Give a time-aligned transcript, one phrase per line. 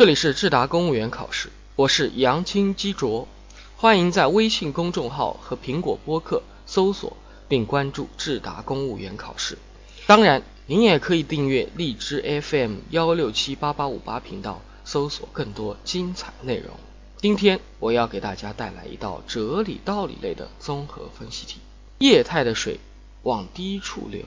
[0.00, 3.28] 这里是智达公务员考试，我是杨青基卓，
[3.76, 9.58] 欢迎在微信公众号和苹果播客搜索并关注智达公务员考试。
[10.06, 16.70] 当然，您也可以订阅荔枝 FM 幺六七八八五八频道，搜索更多精彩内容。
[17.18, 21.58] 今天我要给大家带来一道哲理道理类的综合分析题：
[21.98, 22.80] 液态的水
[23.22, 24.24] 往低处流，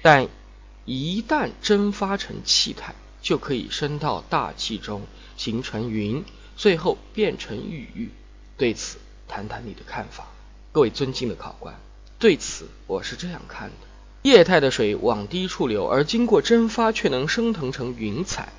[0.00, 0.28] 但
[0.84, 2.94] 一旦蒸发成气态。
[3.20, 5.02] 就可以升到大气中，
[5.36, 6.24] 形成云，
[6.56, 8.10] 最后变成雨。
[8.56, 10.28] 对此，谈谈你的看法。
[10.72, 11.74] 各位尊敬的考官，
[12.18, 13.86] 对此我是这样看的：
[14.22, 18.52] 液态的水往低处流，而经过蒸发却能升腾成云彩，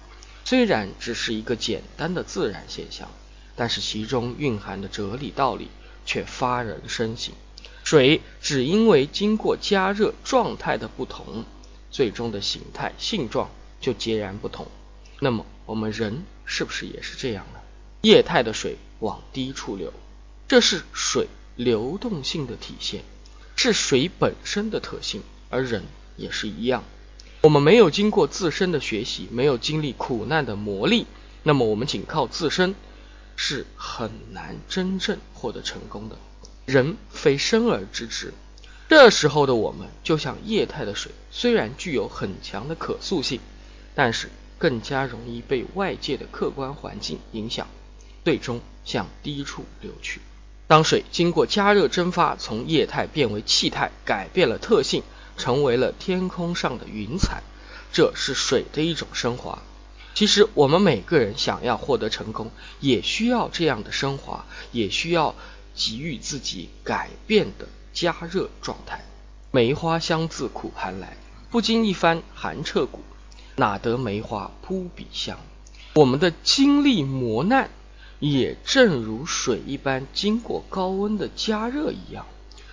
[0.43, 3.09] 虽然只是一个简单的自然现象，
[3.55, 5.69] 但是其中蕴含的哲理道理
[6.05, 7.33] 却发人深省。
[7.83, 11.45] 水只因为经过加热状态的不同，
[11.91, 13.49] 最终的形态性状。
[13.79, 14.67] 就截然不同。
[15.19, 17.59] 那么我们人是不是也是这样呢？
[18.01, 19.91] 液态的水往低处流，
[20.47, 23.03] 这是水流动性的体现，
[23.55, 25.21] 是水本身的特性。
[25.49, 25.83] 而人
[26.15, 26.83] 也是一样，
[27.41, 31.05] 我们没有经过自身的学习，没有经历苦难的磨砺，
[31.41, 32.75] 那么我们仅靠自身
[33.35, 36.17] 是很难真正获得成功的。
[36.65, 38.31] 人非生而知之，
[38.87, 43.41] 这时候的我们就像液态的水，虽然具有很强的可塑性。
[43.95, 47.67] 但是更加容易被外界的客观环境影响，
[48.23, 50.21] 最终向低处流去。
[50.67, 55.03] 当水经过加热蒸发，从液态变为气态，改变了特性，
[55.35, 57.41] 成为了天空上的云彩，
[57.91, 59.63] 这是水的一种升华。
[60.13, 65.33] 其实我们每个人想要获得成功，也需要这样的升华，也需要
[65.73, 69.03] 给予自己改变的加热状态。
[69.51, 71.17] 梅花香自苦寒来，
[71.49, 73.01] 不经一番寒彻骨。
[73.59, 75.37] 哪得梅花扑鼻香？
[75.93, 77.69] 我们的经历磨难，
[78.19, 82.25] 也正如水一般经过高温的加热一样。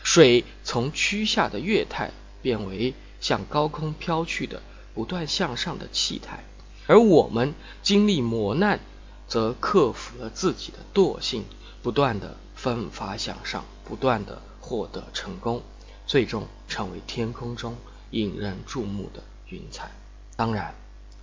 [0.03, 4.63] 水从趋下的液态变为向高空飘去的
[4.95, 6.45] 不断向上的气态，
[6.86, 7.52] 而我们
[7.83, 8.79] 经历磨难，
[9.27, 11.45] 则克服了自己的惰性，
[11.83, 15.63] 不断的奋发向上，不断的获得成功，
[16.07, 17.77] 最终成为天空中
[18.11, 19.91] 引人注目的云彩。
[20.36, 20.74] 当然，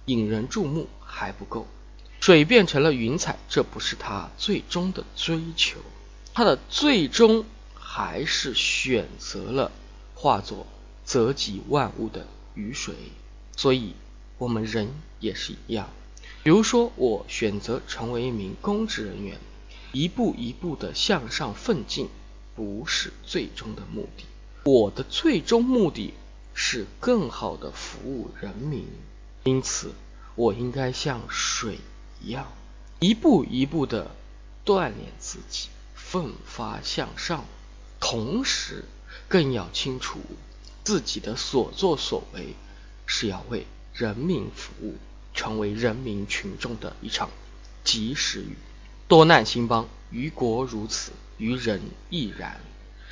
[0.05, 1.67] 引人注目还不够，
[2.19, 5.77] 水变成了云彩，这不是他最终的追求，
[6.33, 9.71] 他的最终还是选择了
[10.15, 10.65] 化作
[11.05, 12.25] 泽及万物的
[12.55, 12.95] 雨水。
[13.55, 13.93] 所以，
[14.39, 15.89] 我们人也是一样。
[16.41, 19.37] 比如说，我选择成为一名公职人员，
[19.91, 22.09] 一步一步的向上奋进，
[22.55, 24.25] 不是最终的目的。
[24.63, 26.15] 我的最终目的。
[26.53, 28.87] 是更好的服务人民，
[29.43, 29.93] 因此
[30.35, 31.79] 我应该像水
[32.21, 32.51] 一样，
[32.99, 34.11] 一步一步的
[34.65, 37.45] 锻炼自己，奋发向上。
[37.99, 38.85] 同时，
[39.27, 40.19] 更要清楚
[40.83, 42.55] 自己的所作所为
[43.05, 44.95] 是要为人民服务，
[45.33, 47.29] 成为人民群众的一场
[47.83, 48.57] 及时雨。
[49.07, 52.59] 多难兴邦，于国如此，于人亦然。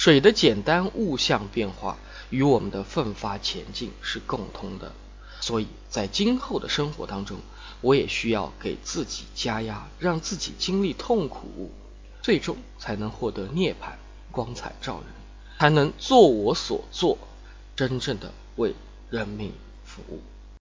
[0.01, 1.95] 水的简单物象变化
[2.31, 4.93] 与我们的奋发前进是共通的，
[5.41, 7.37] 所以在今后的生活当中，
[7.81, 11.69] 我也需要给自己加压，让自己经历痛苦，
[12.23, 13.91] 最终才能获得涅槃，
[14.31, 15.05] 光彩照人，
[15.59, 17.19] 才能做我所做，
[17.75, 18.73] 真正的为
[19.11, 19.53] 人民
[19.85, 20.19] 服务。